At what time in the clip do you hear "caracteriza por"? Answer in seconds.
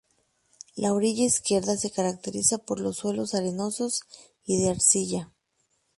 1.91-2.79